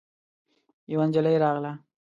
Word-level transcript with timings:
يوه 0.91 1.05
نجلۍ 1.09 1.35
راغله. 1.43 1.71